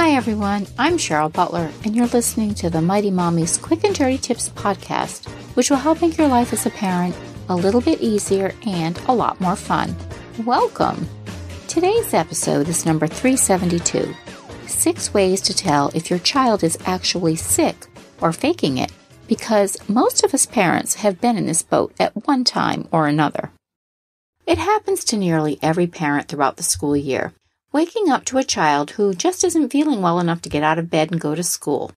[0.00, 0.66] Hi, everyone.
[0.78, 5.28] I'm Cheryl Butler, and you're listening to the Mighty Mommy's Quick and Dirty Tips podcast,
[5.54, 7.14] which will help make your life as a parent
[7.50, 9.94] a little bit easier and a lot more fun.
[10.46, 11.06] Welcome!
[11.68, 14.14] Today's episode is number 372
[14.66, 17.86] Six Ways to Tell If Your Child is Actually Sick
[18.22, 18.92] or Faking It,
[19.28, 23.50] because most of us parents have been in this boat at one time or another.
[24.46, 27.34] It happens to nearly every parent throughout the school year
[27.72, 30.90] waking up to a child who just isn't feeling well enough to get out of
[30.90, 31.92] bed and go to school.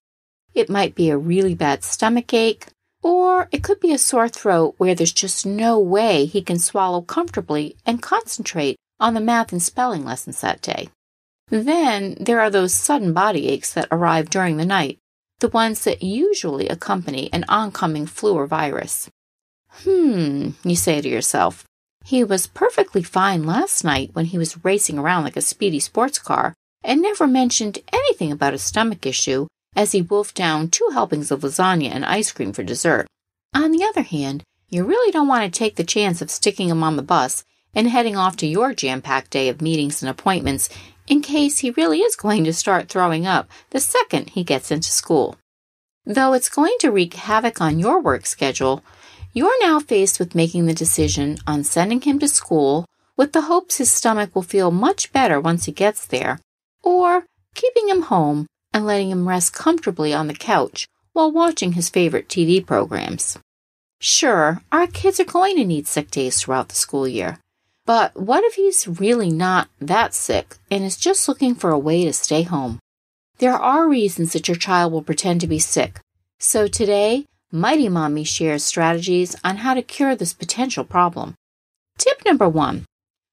[0.54, 2.66] It might be a really bad stomach ache,
[3.02, 7.02] or it could be a sore throat where there's just no way he can swallow
[7.02, 10.88] comfortably and concentrate on the math and spelling lessons that day.
[11.48, 14.98] Then there are those sudden body aches that arrive during the night,
[15.40, 19.10] the ones that usually accompany an oncoming flu or virus.
[19.82, 21.64] Hmm, you say to yourself,
[22.04, 26.18] he was perfectly fine last night when he was racing around like a speedy sports
[26.18, 31.30] car and never mentioned anything about a stomach issue as he wolfed down two helpings
[31.30, 33.06] of lasagna and ice cream for dessert.
[33.54, 36.82] On the other hand, you really don't want to take the chance of sticking him
[36.82, 37.42] on the bus
[37.74, 40.68] and heading off to your jam packed day of meetings and appointments
[41.06, 44.90] in case he really is going to start throwing up the second he gets into
[44.90, 45.36] school.
[46.04, 48.84] Though it's going to wreak havoc on your work schedule,
[49.34, 52.86] you are now faced with making the decision on sending him to school
[53.16, 56.38] with the hopes his stomach will feel much better once he gets there,
[56.82, 61.90] or keeping him home and letting him rest comfortably on the couch while watching his
[61.90, 63.38] favorite TV programs.
[64.00, 67.38] Sure, our kids are going to need sick days throughout the school year,
[67.86, 72.04] but what if he's really not that sick and is just looking for a way
[72.04, 72.78] to stay home?
[73.38, 76.00] There are reasons that your child will pretend to be sick,
[76.38, 81.36] so today Mighty Mommy shares strategies on how to cure this potential problem.
[81.98, 82.84] Tip number one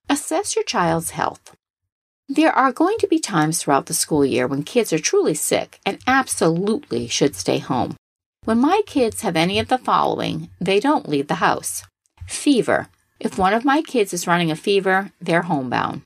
[0.07, 1.55] assess your child's health.
[2.29, 5.79] There are going to be times throughout the school year when kids are truly sick
[5.87, 7.95] and absolutely should stay home.
[8.45, 11.83] When my kids have any of the following, they don't leave the house.
[12.27, 12.89] Fever.
[13.19, 16.03] If one of my kids is running a fever, they're homebound.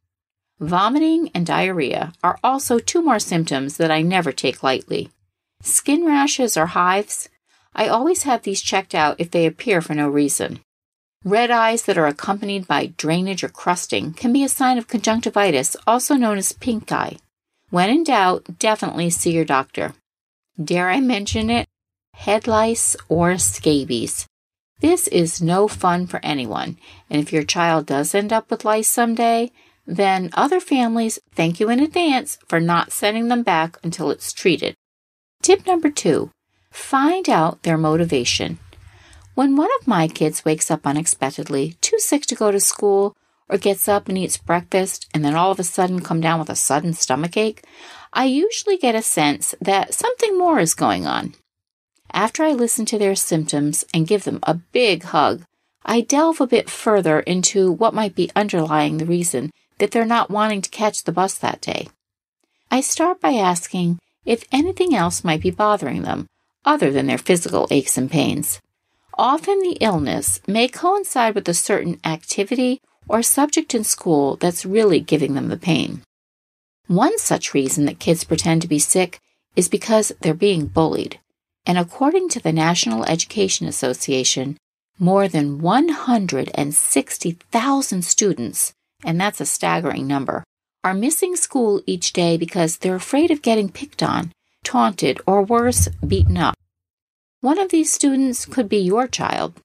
[0.62, 5.10] Vomiting and diarrhea are also two more symptoms that I never take lightly.
[5.62, 7.28] Skin rashes or hives,
[7.76, 10.62] I always have these checked out if they appear for no reason.
[11.26, 15.76] Red eyes that are accompanied by drainage or crusting can be a sign of conjunctivitis,
[15.86, 17.18] also known as pink eye.
[17.72, 19.94] When in doubt, definitely see your doctor.
[20.64, 21.68] Dare I mention it?
[22.14, 24.26] Head lice or scabies.
[24.80, 26.78] This is no fun for anyone,
[27.10, 29.52] and if your child does end up with lice someday,
[29.88, 34.76] then other families thank you in advance for not sending them back until it's treated.
[35.42, 36.32] Tip number two
[36.76, 38.60] Find out their motivation.
[39.34, 43.16] When one of my kids wakes up unexpectedly, too sick to go to school,
[43.48, 46.50] or gets up and eats breakfast and then all of a sudden come down with
[46.50, 47.64] a sudden stomach ache,
[48.12, 51.34] I usually get a sense that something more is going on.
[52.12, 55.44] After I listen to their symptoms and give them a big hug,
[55.86, 60.30] I delve a bit further into what might be underlying the reason that they're not
[60.30, 61.88] wanting to catch the bus that day.
[62.70, 66.28] I start by asking if anything else might be bothering them
[66.66, 68.60] other than their physical aches and pains.
[69.18, 75.00] Often the illness may coincide with a certain activity or subject in school that's really
[75.00, 76.02] giving them the pain.
[76.88, 79.20] One such reason that kids pretend to be sick
[79.56, 81.20] is because they're being bullied.
[81.66, 84.58] And according to the National Education Association,
[85.00, 88.74] more than 160,000 students,
[89.04, 90.44] and that's a staggering number,
[90.84, 94.32] are missing school each day because they're afraid of getting picked on
[94.66, 96.56] taunted, or worse, beaten up.
[97.40, 99.62] One of these students could be your child.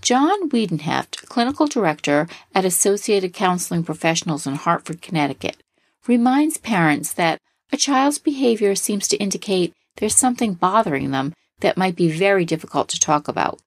[0.00, 5.62] John Wiedenheft, clinical director at Associated Counseling Professionals in Hartford, Connecticut,
[6.06, 7.38] reminds parents that
[7.70, 12.88] a child's behavior seems to indicate there's something bothering them that might be very difficult
[12.88, 13.60] to talk about.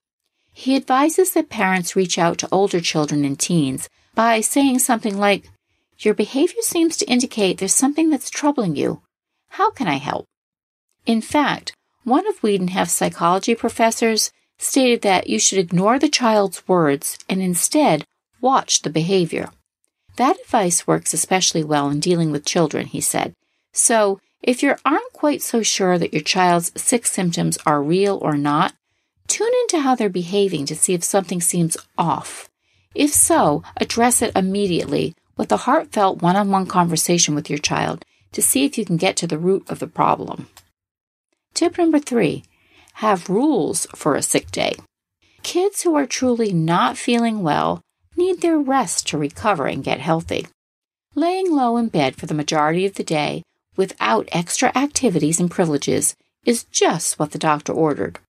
[0.52, 5.50] He advises that parents reach out to older children and teens by saying something like,
[6.00, 9.02] Your behavior seems to indicate there's something that's troubling you.
[9.50, 10.26] How can I help?
[11.06, 17.18] In fact, one of Wiedenheft's psychology professors stated that you should ignore the child's words
[17.30, 18.06] and instead
[18.42, 19.50] watch the behavior.
[20.18, 23.34] That advice works especially well in dealing with children, he said.
[23.72, 28.38] So, if you aren't quite so sure that your child's sick symptoms are real or
[28.38, 28.74] not,
[29.28, 32.50] tune into how they're behaving to see if something seems off.
[32.94, 38.06] If so, address it immediately with a heartfelt one on one conversation with your child
[38.34, 40.48] to see if you can get to the root of the problem.
[41.54, 42.44] Tip number three
[42.94, 44.76] have rules for a sick day.
[45.44, 47.82] Kids who are truly not feeling well
[48.16, 50.48] need their rest to recover and get healthy.
[51.16, 53.44] Laying low in bed for the majority of the day
[53.76, 56.16] without extra activities and privileges
[56.46, 58.20] is just what the doctor ordered.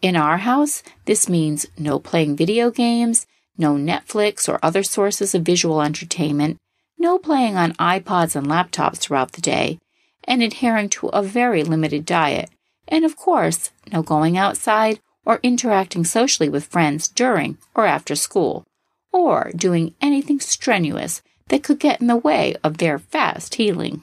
[0.00, 3.26] In our house, this means no playing video games,
[3.56, 6.58] no Netflix or other sources of visual entertainment,
[6.98, 9.78] no playing on iPods and laptops throughout the day,
[10.26, 12.50] and adhering to a very limited diet,
[12.88, 18.64] and of course, no going outside or interacting socially with friends during or after school,
[19.12, 24.02] or doing anything strenuous that could get in the way of their fast healing.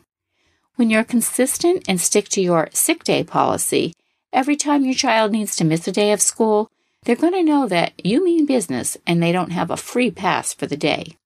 [0.75, 3.93] When you're consistent and stick to your sick day policy,
[4.33, 6.69] every time your child needs to miss a day of school,
[7.03, 10.53] they're going to know that you mean business and they don't have a free pass
[10.53, 11.17] for the day.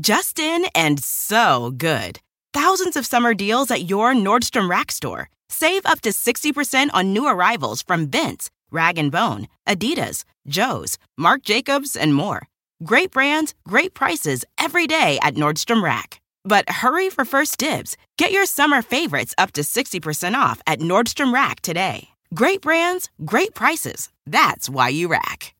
[0.00, 2.20] Just in and so good.
[2.54, 5.28] Thousands of summer deals at your Nordstrom Rack store.
[5.48, 11.42] Save up to 60% on new arrivals from Vince, Rag & Bone, Adidas, Joe's, Marc
[11.42, 12.46] Jacobs, and more.
[12.84, 16.20] Great brands, great prices every day at Nordstrom Rack.
[16.44, 17.96] But hurry for first dibs.
[18.18, 22.10] Get your summer favorites up to 60% off at Nordstrom Rack today.
[22.34, 24.10] Great brands, great prices.
[24.26, 25.54] That's why you rack.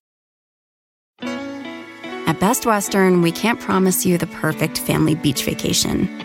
[2.28, 6.24] At Best Western, we can't promise you the perfect family beach vacation.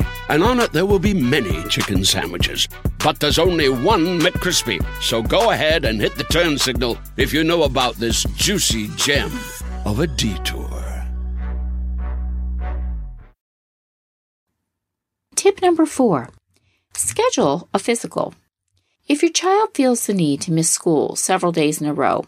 [0.31, 2.67] and on it there will be many chicken sandwiches.
[3.03, 4.79] But there's only one McCrispy.
[5.01, 9.31] So go ahead and hit the turn signal if you know about this juicy gem
[9.85, 10.69] of a detour.
[15.35, 16.29] Tip number four
[16.93, 18.33] schedule a physical.
[19.07, 22.23] If your child feels the need to miss school several days in a row,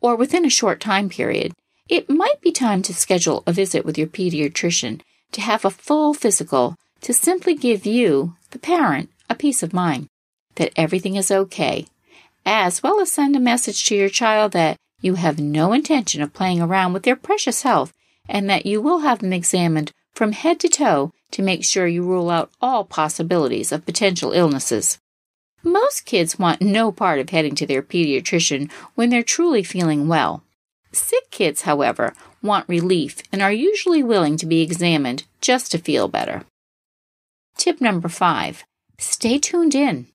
[0.00, 1.54] or within a short time period,
[1.88, 5.00] it might be time to schedule a visit with your pediatrician
[5.32, 10.08] to have a full physical to simply give you, the parent, a peace of mind
[10.56, 11.86] that everything is okay,
[12.44, 16.34] as well as send a message to your child that you have no intention of
[16.34, 17.92] playing around with their precious health
[18.28, 22.02] and that you will have them examined from head to toe to make sure you
[22.02, 24.98] rule out all possibilities of potential illnesses.
[25.62, 30.42] Most kids want no part of heading to their pediatrician when they're truly feeling well.
[30.92, 36.08] Sick kids, however, want relief and are usually willing to be examined just to feel
[36.08, 36.44] better.
[37.58, 38.62] Tip number five
[38.98, 40.06] stay tuned in.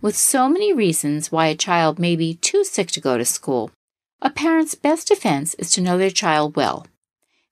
[0.00, 3.70] With so many reasons why a child may be too sick to go to school,
[4.22, 6.86] a parent's best defense is to know their child well.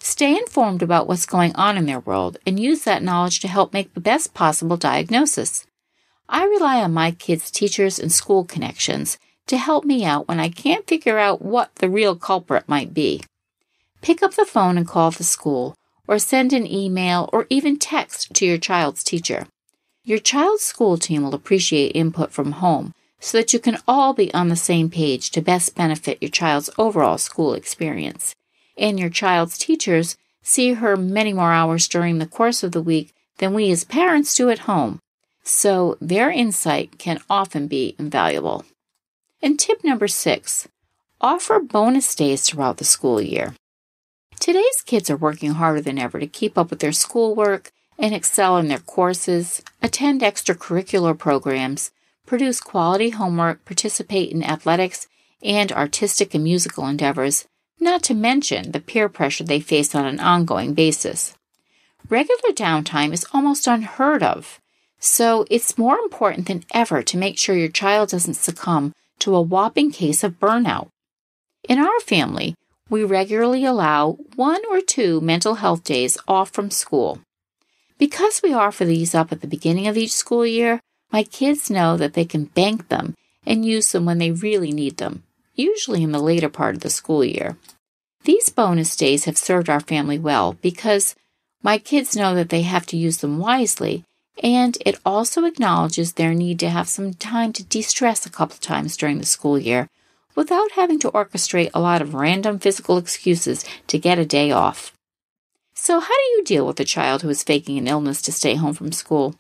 [0.01, 3.75] Stay informed about what's going on in their world and use that knowledge to help
[3.75, 5.67] make the best possible diagnosis.
[6.27, 10.49] I rely on my kids' teachers and school connections to help me out when I
[10.49, 13.23] can't figure out what the real culprit might be.
[14.01, 15.75] Pick up the phone and call the school,
[16.07, 19.47] or send an email or even text to your child's teacher.
[20.05, 24.33] Your child's school team will appreciate input from home so that you can all be
[24.35, 28.35] on the same page to best benefit your child's overall school experience
[28.77, 33.13] and your child's teachers see her many more hours during the course of the week
[33.39, 35.01] than we as parents do at home,
[35.43, 38.65] so their insight can often be invaluable.
[39.43, 40.69] And tip number six
[41.21, 43.55] offer bonus days throughout the school year.
[44.45, 48.59] Today's kids are working harder than ever to keep up with their schoolwork and excel
[48.59, 51.93] in their courses, attend extracurricular programs,
[52.27, 55.09] produce quality homework, participate in athletics
[55.43, 57.49] and artistic and musical endeavors,
[57.81, 61.35] not to mention the peer pressure they face on an ongoing basis.
[62.11, 64.61] Regular downtime is almost unheard of,
[64.99, 69.41] so it's more important than ever to make sure your child doesn't succumb to a
[69.41, 70.89] whopping case of burnout.
[71.67, 72.55] In our family,
[72.95, 77.19] we regularly allow one or two mental health days off from school.
[77.99, 80.79] Because we offer these up at the beginning of each school year,
[81.11, 84.99] my kids know that they can bank them and use them when they really need
[84.99, 85.25] them,
[85.57, 87.57] usually in the later part of the school year.
[88.23, 91.17] These bonus days have served our family well because
[91.65, 94.05] my kids know that they have to use them wisely,
[94.41, 98.59] and it also acknowledges their need to have some time to de stress a couple
[98.59, 99.89] times during the school year
[100.35, 104.93] without having to orchestrate a lot of random physical excuses to get a day off.
[105.75, 108.55] So, how do you deal with a child who is faking an illness to stay
[108.55, 109.35] home from school?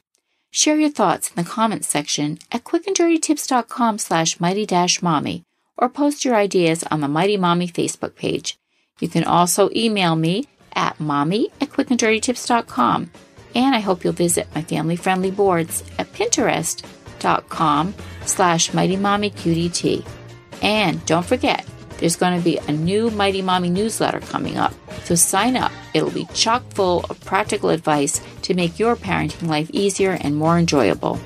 [0.50, 5.42] Share your thoughts in the comments section at quickanddirtytips.com slash mighty-mommy
[5.76, 8.56] or post your ideas on the Mighty Mommy Facebook page.
[9.00, 13.10] You can also email me at mommy at quickanddirtytips.com
[13.54, 17.94] and I hope you'll visit my family-friendly boards at pinterest.com
[18.26, 20.23] slash mightymommyqdt.
[20.62, 21.66] And don't forget,
[21.98, 24.74] there's going to be a new Mighty Mommy newsletter coming up.
[25.04, 25.72] So sign up.
[25.92, 30.58] It'll be chock full of practical advice to make your parenting life easier and more
[30.58, 31.20] enjoyable.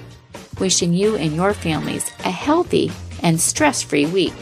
[0.58, 2.90] Wishing you and your families a healthy
[3.22, 4.34] and stress free week.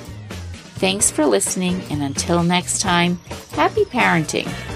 [0.78, 3.18] Thanks for listening, and until next time,
[3.52, 4.75] happy parenting.